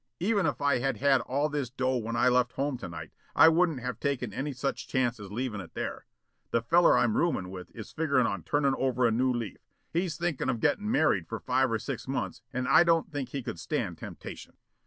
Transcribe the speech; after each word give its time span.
Even 0.19 0.47
if 0.47 0.61
I 0.63 0.79
had 0.79 0.97
had 0.97 1.21
all 1.21 1.47
this 1.47 1.69
dough 1.69 1.97
when 1.97 2.15
I 2.15 2.27
left 2.27 2.53
home 2.53 2.75
to 2.79 2.89
night, 2.89 3.11
I 3.35 3.49
wouldn't 3.49 3.81
have 3.81 3.99
taken 3.99 4.33
any 4.33 4.51
such 4.51 4.87
chance 4.87 5.19
as 5.19 5.29
leavin' 5.29 5.61
it 5.61 5.75
there. 5.75 6.07
The 6.49 6.63
feller 6.63 6.97
I'm 6.97 7.15
roomin' 7.15 7.51
with 7.51 7.69
is 7.75 7.91
figurin' 7.91 8.25
on 8.25 8.41
turning 8.41 8.73
over 8.79 9.05
a 9.05 9.11
new 9.11 9.31
leaf; 9.31 9.59
he's 9.93 10.17
thinkin' 10.17 10.49
of 10.49 10.59
gettin' 10.59 10.89
married 10.89 11.27
for 11.27 11.39
five 11.39 11.69
or 11.71 11.77
six 11.77 12.07
months 12.07 12.41
and 12.51 12.67
I 12.67 12.83
don't 12.83 13.11
think 13.11 13.29
he 13.29 13.43
could 13.43 13.59
stand 13.59 13.99
temptation." 13.99 14.55